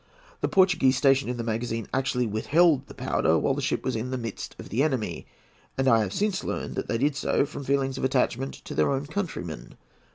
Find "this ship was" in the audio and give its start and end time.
3.57-3.95